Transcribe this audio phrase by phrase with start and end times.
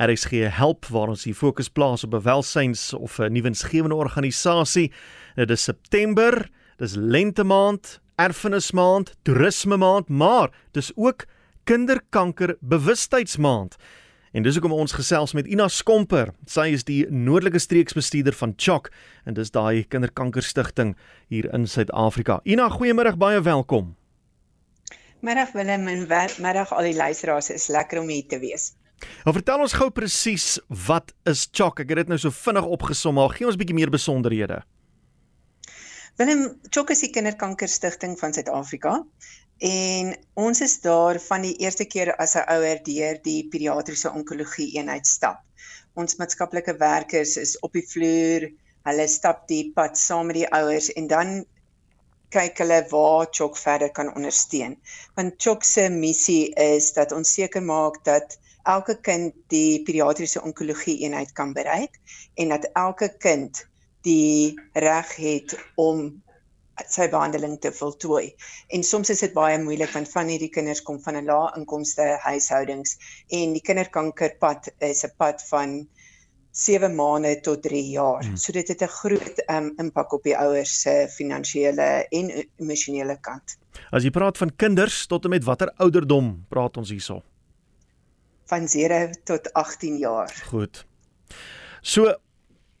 [0.00, 4.92] RSG Help waar ons die fokus plaas op 'n welsyns of 'n nuwensgewende organisasie.
[5.34, 11.26] Dit is September, dis lente maand, erfenis maand, toerisme maand, maar dis ook
[11.64, 13.76] kinderkanker bewustheidsmaand.
[14.32, 16.30] En dis hoekom ons gesels met Ina Skomper.
[16.46, 18.90] Sy is die noordelike streeksbestuurder van CHOC
[19.24, 20.96] en dis daai kinderkanker stigting
[21.28, 22.40] hier in Suid-Afrika.
[22.44, 23.96] Ina, goeiemôre, baie welkom.
[25.20, 26.06] Middag Willem en
[26.40, 27.50] middag al die luisteraars.
[27.50, 28.72] Is lekker om hier te wees.
[29.24, 31.84] Nou vertel ons gou presies wat is CHOC?
[31.84, 34.62] Ek het dit nou so vinnig opgesom, maar gee ons 'n bietjie meer besonderhede.
[36.16, 39.04] Willem, CHOC is die kinderkanker stigting van Suid-Afrika
[39.60, 44.72] en ons is daar van die eerste keer as 'n ouer deur die pediatriese onkologie
[44.76, 45.40] eenheid stap.
[45.94, 48.50] Ons maatskaplike werkers is op die vloer,
[48.88, 51.44] hulle stap die pad saam met die ouers en dan
[52.30, 54.76] kyk hulle waar Chok verder kan ondersteun.
[55.16, 58.38] Want Chok se missie is dat ons seker maak dat
[58.70, 62.00] elke kind die pediatriese onkologie eenheid kan bereik
[62.34, 63.64] en dat elke kind
[64.06, 66.10] die reg het om
[66.88, 68.30] sy behandeling te voltooi.
[68.72, 72.06] En soms is dit baie moeilik want van hierdie kinders kom van 'n lae inkomste
[72.24, 72.96] huishoudings
[73.28, 75.88] en die kinderkankerpad is 'n pad van
[76.52, 78.24] 7 maande tot 3 jaar.
[78.24, 78.36] Hmm.
[78.36, 83.58] So dit het 'n groot um, impak op die ouers se finansiële en emosionele kant.
[83.90, 87.22] As jy praat van kinders tot en met watter ouderdom praat ons hierso?
[88.50, 90.32] Van 0 tot 18 jaar.
[90.50, 90.84] Goed.
[91.80, 92.10] So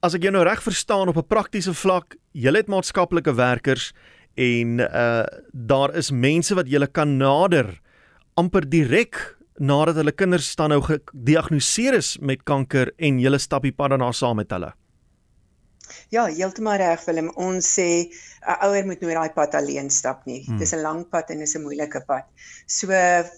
[0.00, 3.92] as ek jou nou reg verstaan op 'n praktiese vlak, jy het maatskaplike werkers
[4.36, 7.80] en uh daar is mense wat jy kan nader
[8.34, 13.72] amper direk nadat hulle kinders dan nou gediagnoseer is met kanker en jy stap die
[13.74, 14.72] pad daarna saam met hulle.
[16.14, 17.30] Ja, heeltemal reg Willem.
[17.36, 20.42] Ons sê 'n ouer moet nooit daai pad alleen stap nie.
[20.46, 20.58] Hmm.
[20.58, 22.24] Dis 'n lang pad en dis 'n moeilike pad.
[22.66, 22.88] So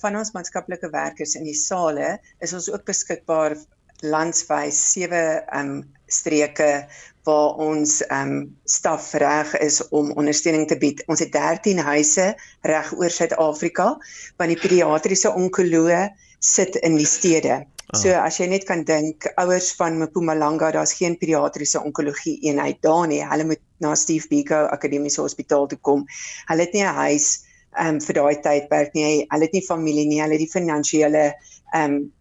[0.00, 3.56] van ons maatskaplike werkers in die sale is ons ook beskikbaar
[4.02, 5.72] landwyd sewe um
[6.06, 6.86] streke
[7.28, 11.02] waar ons um staf reg is om ondersteuning te bied.
[11.06, 13.92] Ons het 13 huise reg oor Suid-Afrika
[14.38, 16.10] want die pediatriese onkoloog
[16.40, 17.66] sit in die stede.
[17.94, 18.26] So ah.
[18.26, 23.22] as jy net kan dink, ouers van Mpumalanga, daar's geen pediatriese onkologie eenheid daar nie.
[23.26, 26.04] Hulle moet na Steve Biko Akademiese Hospitaal toe kom.
[26.50, 27.42] Hulle het nie 'n huis
[27.78, 29.26] um vir daai tydperk nie.
[29.30, 30.20] Hulle het nie familie nie.
[30.22, 31.24] Hulle het die finansiële
[31.74, 32.12] um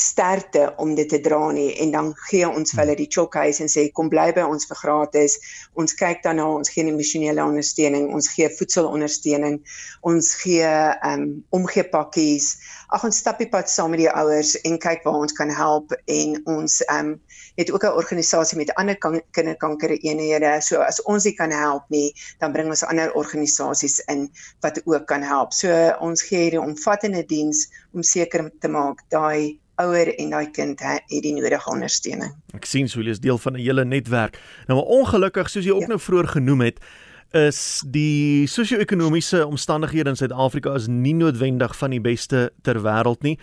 [0.00, 3.70] sterkte om dit te dra nie en dan gee ons vir hulle die chokhuis en
[3.70, 5.36] sê kom bly by ons vir gratis.
[5.78, 9.60] Ons kyk dan na ons gee emosionele ondersteuning, ons gee voedselondersteuning,
[10.08, 12.54] ons gee ehm um, omgeepakkies.
[12.92, 15.92] Ag ons stap die pad saam met die ouers en kyk waar ons kan help
[16.06, 17.16] en ons ehm um,
[17.60, 18.96] het ook 'n organisasie met ander
[19.30, 20.60] kinderkanker eenhede.
[20.60, 24.30] So as ons nie kan help nie, dan bring ons ander organisasies in
[24.60, 25.52] wat ook kan help.
[25.52, 25.68] So
[26.00, 31.22] ons gee hierdie omvattende diens om seker te maak daai ouer en daai kind het
[31.24, 32.34] die nodige ondersteuning.
[32.54, 34.38] Ek sien so jy is deel van 'n hele netwerk.
[34.66, 35.94] Nou maar ongelukkig soos jy ook ja.
[35.94, 36.80] nou vroeër genoem het,
[37.32, 43.38] is die sosio-ekonomiese omstandighede in Suid-Afrika is nie noodwendig van die beste ter wêreld nie.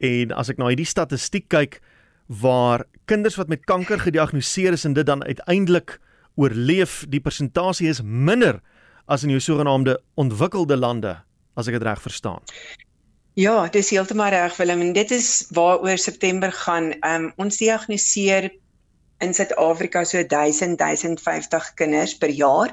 [0.00, 1.80] En as ek na hierdie statistiek kyk
[2.26, 6.00] waar kinders wat met kanker gediagnoseer is en dit dan uiteindelik
[6.34, 8.60] oorleef, die persentasie is minder
[9.06, 11.16] as in jou sogenaamde ontwikkelde lande,
[11.56, 12.42] as ek dit reg verstaan.
[13.38, 16.88] Ja, dis heeltemal reg Willem en dit is waaroor September gaan.
[17.06, 18.48] Um ons diagnoseer
[19.22, 22.72] in Suid-Afrika so 1000 1050 kinders per jaar.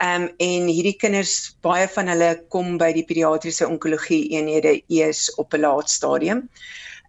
[0.00, 5.52] Um en hierdie kinders, baie van hulle kom by die pediatriese onkologie eenhede eers op
[5.52, 6.46] 'n laat stadium.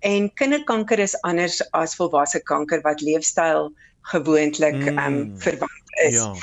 [0.03, 3.71] En kinderkanker is anders as volwasse kanker wat leefstyl
[4.11, 4.99] gewoonlik mm.
[4.99, 6.19] um verwant is.
[6.19, 6.35] Ja.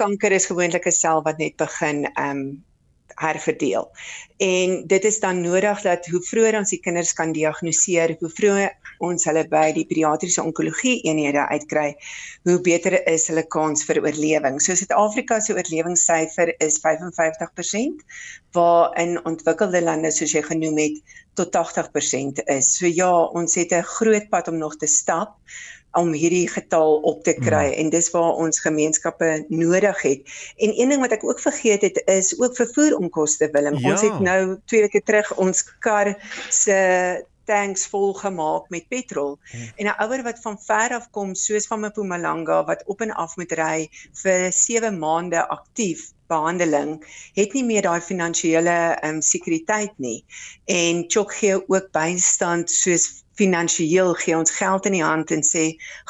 [0.00, 2.64] Kanker is gewoonlik 'n sel wat net begin um
[3.20, 3.88] herverdeel.
[4.42, 8.74] En dit is dan nodig dat hoe vroeër ons die kinders kan diagnoseer, hoe vroeër
[9.04, 11.94] ons hulle by die pediatriese onkologie eenhede uitkry,
[12.48, 14.60] hoe beter is hulle kans vir oorlewing.
[14.60, 18.04] So Suid-Afrika se oorlewingssyfer is 55%,
[18.56, 22.72] waar in ontwikkelde lande soos jy genoem het tot 80% is.
[22.78, 25.36] So ja, ons het 'n groot pad om nog te stap
[25.96, 27.78] om hierdie getal op te kry mm.
[27.80, 30.20] en dis waar ons gemeenskappe nodig het.
[30.56, 33.78] En een ding wat ek ook vergeet het is ook vervoeronkoste Willem.
[33.80, 33.90] Ja.
[33.90, 36.12] Ons het nou twee weke terug ons kar
[36.50, 39.38] se tanks vol gemaak met petrol.
[39.50, 39.70] Hmm.
[39.76, 43.36] En 'n ouer wat van ver af kom soos van Mpumalanga wat op en af
[43.36, 46.96] moet ry vir 7 maande aktief behandeling
[47.38, 48.76] het nie meer daai finansiële
[49.06, 50.18] um, sekuriteit nie
[50.72, 55.64] en Chok gee ook bystand soos finansiëel gee ons geld in die hand en sê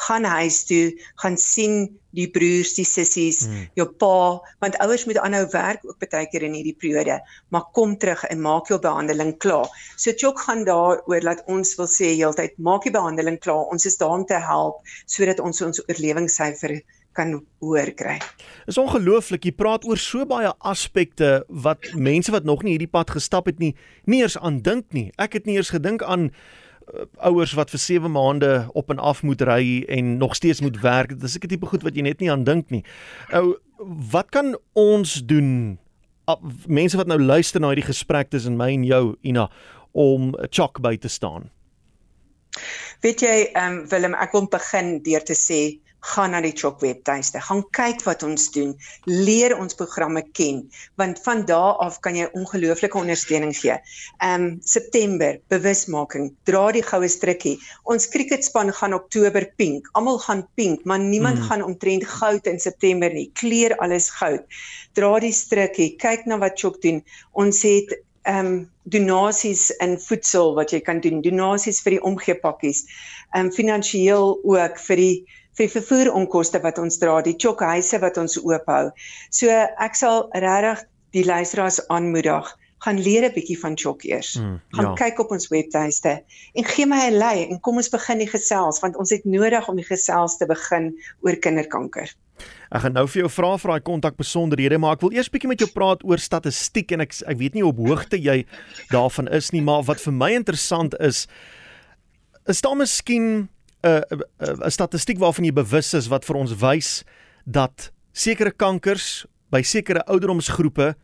[0.07, 0.91] gaan huis toe,
[1.23, 1.87] gaan sien
[2.17, 3.67] die broers, die sissies, hmm.
[3.77, 7.19] jou pa, want ouers moet aanhou werk ook baie keer in hierdie periode,
[7.53, 9.69] maar kom terug en maak jou behandeling klaar.
[9.99, 13.67] So Chok gaan daaroor dat ons wil sê heeltyd maak die behandeling klaar.
[13.73, 16.79] Ons is daar om te help sodat ons ons oorlewingssyfer
[17.17, 17.33] kan
[17.63, 18.17] hoër kry.
[18.69, 19.47] Is ongelooflik.
[19.47, 23.59] Jy praat oor so baie aspekte wat mense wat nog nie hierdie pad gestap het
[23.63, 23.73] nie,
[24.05, 25.09] nie eers aan dink nie.
[25.17, 29.23] Ek het nie eers gedink aan uh, ouers wat vir 7 maande op en af
[29.25, 31.15] moet ry en nog steeds moet werk.
[31.15, 32.83] Dit is 'n tipe goed wat jy net nie aan dink nie.
[33.33, 33.57] Ou,
[34.11, 35.79] wat kan ons doen?
[36.29, 36.35] Uh,
[36.67, 39.49] mense wat nou luister na hierdie gesprek tussen my en jou, Ina,
[39.91, 41.49] om 'n chok by te staan.
[43.01, 45.79] Weet jy, ehm um, Willem, ek wil begin deur te sê
[46.13, 48.73] gaan na die Chok webtuiste, gaan kyk wat ons doen,
[49.05, 50.63] leer ons programme ken,
[50.99, 51.55] want van daardie
[51.87, 53.75] af kan jy ongelooflike ondersteuning gee.
[54.23, 57.57] Ehm um, September, bewusmaking, dra die goue strikkie.
[57.83, 59.89] Ons cricketspan gaan Oktober pink.
[59.97, 61.47] Almal gaan pink, maar niemand mm.
[61.49, 63.29] gaan omtrent goud in September nie.
[63.33, 64.45] Kleer alles goud.
[64.97, 67.03] Dra die strikkie, kyk na wat Chok doen.
[67.33, 72.85] Ons het ehm um, donasies in voedsel wat jy kan doen, donasies vir die omgeepakkies.
[73.33, 75.17] Ehm um, finansiëel ook vir die
[75.57, 78.91] vir vervoer onkoste wat ons dra, die chokhuise wat ons oophou.
[79.31, 82.53] So ek sal regtig die luisteraars aanmoedig
[82.85, 84.35] gaan leer 'n bietjie van chok eers.
[84.37, 84.93] Mm, gaan ja.
[84.93, 86.21] kyk op ons webtuiste
[86.53, 89.67] en gee my 'n lei en kom ons begin die gesels want ons het nodig
[89.67, 92.13] om die gesels te begin oor kinderkanker.
[92.69, 95.49] Ek gaan nou vir jou vra vir daai kontak besonderhede, maar ek wil eers bietjie
[95.49, 98.45] met jou praat oor statistiek en ek ek weet nie op hoogte jy
[98.91, 101.27] daarvan is nie, maar wat vir my interessant is
[102.45, 103.49] is daar miskien
[103.87, 107.03] 'n 'n statistiek waarvan jy bewus is wat vir ons wys
[107.45, 110.95] dat sekere kankers by sekere ouderdomsgroepe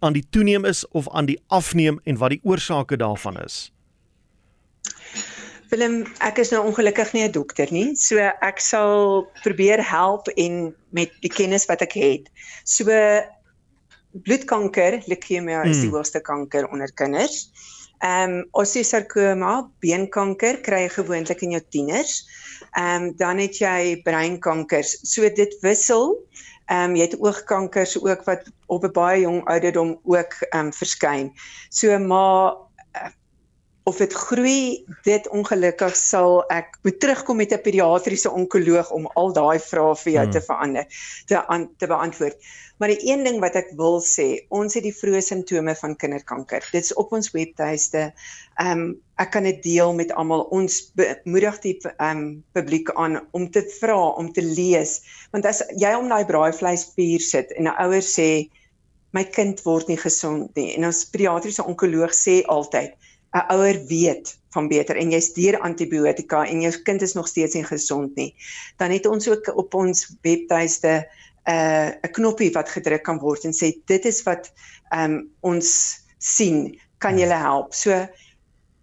[0.00, 3.72] aan die toeneem is of aan die afneem en wat die oorsake daarvan is.
[5.70, 10.74] Willem, ek is nou ongelukkig nie 'n dokter nie, so ek sal probeer help en
[10.90, 12.30] met die kennis wat ek het.
[12.64, 12.86] So
[14.22, 15.96] bloedkanker, leukemie is die hmm.
[15.96, 17.50] hoogste kanker onder kinders.
[18.04, 22.18] Ehm um, osteosarkoma, beenkanker kry jy gewoonlik in jou tieners.
[22.76, 24.98] Ehm um, dan het jy breinkankers.
[25.02, 26.16] So dit wissel.
[26.66, 30.72] Ehm um, jy het oogkankers ook wat op 'n baie jong ouderdom ook ehm um,
[30.72, 31.32] verskyn.
[31.68, 32.54] So maar
[33.86, 39.30] of dit groei dit ongelukkig sal ek moet terugkom met 'n pediatriese onkoloog om al
[39.32, 40.32] daai vrae vir jou hmm.
[40.34, 40.86] te verander
[41.26, 42.34] te aan te beantwoord.
[42.78, 46.66] Maar die een ding wat ek wil sê, ons het die vroeë simptome van kinderkanker.
[46.72, 48.12] Dit's op ons webtuiste.
[48.58, 48.84] Ehm um,
[49.16, 50.42] ek kan dit deel met almal.
[50.50, 50.92] Ons
[51.24, 55.00] moedig die ehm um, publiek aan om te vra, om te lees.
[55.30, 58.50] Want as jy om daai braaivleisvuur sit en 'n ouer sê
[59.16, 62.92] my kind word nie gesond nie en ons pediatriese onkoloog sê altyd
[63.36, 67.54] 'n ouer weet van beter en jy's deur antibiotika en jou kind is nog steeds
[67.54, 68.32] nie gesond nie,
[68.80, 73.44] dan het ons ook op ons webtuiste 'n uh, 'n knoppie wat gedruk kan word
[73.44, 74.52] en sê dit is wat
[74.94, 75.68] um, ons
[76.18, 77.74] sien, kan julle help.
[77.74, 78.06] So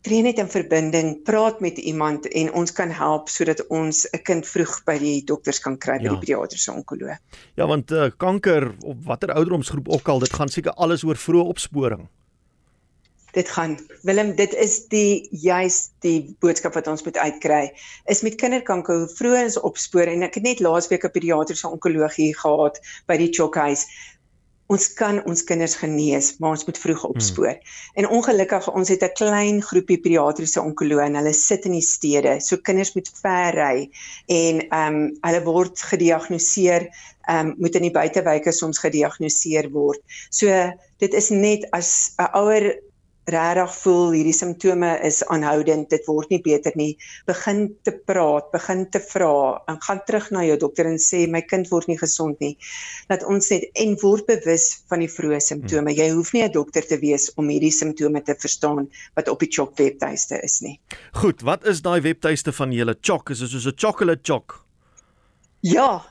[0.03, 4.47] tree net in verbinding, praat met iemand en ons kan help sodat ons 'n kind
[4.47, 6.09] vroeg by die dokters kan kry by ja.
[6.09, 7.17] die pediatriese onkoloog.
[7.55, 11.47] Ja, want uh, kanker op watter ouderdomsgroep ook al, dit gaan seker alles oor vroeë
[11.47, 12.07] opsporing
[13.33, 13.77] dit gaan.
[14.01, 17.65] Willem dit is die juis die boodskap wat ons moet uitkry.
[18.06, 22.33] Is met kinderkanker hoe vroeg ons opspoor en ek het net laasweek 'n pediatriese onkologie
[22.38, 22.77] gehad
[23.09, 23.88] by die Chokhuis.
[24.69, 27.57] Ons kan ons kinders genees maar ons moet vroeg opspoor.
[27.57, 28.03] Hmm.
[28.03, 32.39] en ongelukkig ons het 'n klein groepie pediatriese onkoloë en hulle sit in die stede.
[32.39, 33.89] So kinders moet ver ry
[34.27, 36.89] en ehm um, hulle word gediagnoseer
[37.27, 40.01] ehm um, moet in die buitewyke soms gediagnoseer word.
[40.29, 40.48] So
[41.00, 42.92] dit is net as 'n ouer
[43.30, 46.98] regtig voel hierdie simptome is aanhoudend, dit word nie beter nie,
[47.30, 51.42] begin te praat, begin te vra en gaan terug na jou dokter en sê my
[51.48, 52.58] kind word nie gesond nie.
[53.12, 55.94] Dat ons net en word bewus van die vroeë simptome.
[55.94, 56.00] Hmm.
[56.00, 59.51] Jy hoef nie 'n dokter te wees om hierdie simptome te verstaan wat op die
[59.51, 60.80] Chok webtuiste is nie.
[61.13, 63.30] Goed, wat is daai webtuiste van julle Chok?
[63.30, 64.65] Is dit soos 'n chocolate Chok?
[65.62, 66.03] Ja,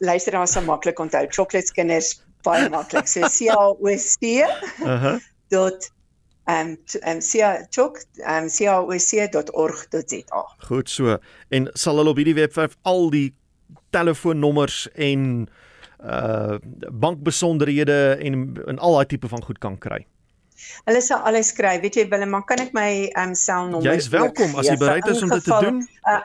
[0.00, 1.26] luister dan so maklik onthou.
[1.30, 3.06] Chocolates kinders baie maklik.
[3.06, 4.42] So C A O S T.
[4.82, 5.20] Uh-huh.
[5.50, 5.90] dot
[6.50, 6.76] um
[7.06, 7.20] um
[7.70, 10.42] chok um coc.org.za.
[10.68, 11.18] Goed so.
[11.48, 13.34] En sal hulle op hierdie webwerf al die
[13.90, 15.48] telefoonnommers en
[16.00, 16.56] uh
[16.90, 20.06] bankbesonderhede en en al daai tipe van goed kan kry.
[20.84, 21.80] Hulle sal alles kry.
[21.80, 25.22] Weet jy Willem, maar kan ek my um selnommer Jy's welkom as jy bereid is
[25.22, 25.82] om dit te doen.
[26.08, 26.22] Uh,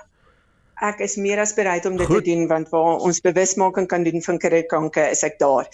[0.83, 2.23] ek is meer as bereid om dit goed.
[2.23, 5.69] te doen want waar ons bewusmaking kan doen van kinderkanker is ek daar.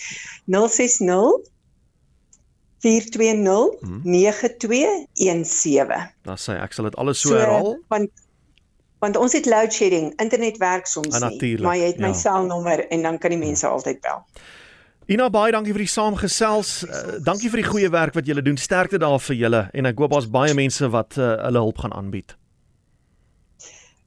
[0.46, 1.42] 060
[2.82, 6.10] 420 9217.
[6.26, 7.78] Dan sê ek sal dit alles so, so herhaal.
[7.94, 8.10] Want
[9.02, 12.20] want ons het load shedding, internet werk soms ah, nie, maar jy het my ja.
[12.20, 13.72] selnommer en dan kan die mense ja.
[13.74, 14.22] altyd bel.
[15.10, 16.84] Ina baie dankie vir die saamgesels.
[16.86, 18.60] Uh, dankie vir die goeie werk wat julle doen.
[18.62, 21.98] Sterkte daar vir julle en ek hoop daar's baie mense wat uh, hulle hulp gaan
[21.98, 22.38] aanbied.